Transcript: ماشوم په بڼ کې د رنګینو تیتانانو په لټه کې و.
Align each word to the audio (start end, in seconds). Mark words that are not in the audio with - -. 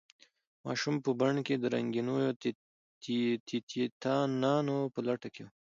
ماشوم 0.65 0.95
په 1.05 1.11
بڼ 1.19 1.33
کې 1.45 1.55
د 1.57 1.65
رنګینو 1.75 2.15
تیتانانو 3.69 4.77
په 4.93 4.99
لټه 5.07 5.29
کې 5.33 5.41
و. 5.43 5.47